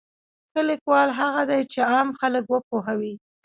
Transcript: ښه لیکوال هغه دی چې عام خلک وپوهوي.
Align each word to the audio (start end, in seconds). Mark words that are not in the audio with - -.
ښه 0.51 0.61
لیکوال 0.69 1.09
هغه 1.19 1.41
دی 1.49 1.61
چې 1.71 1.79
عام 1.91 2.09
خلک 2.19 2.43
وپوهوي. 2.49 3.13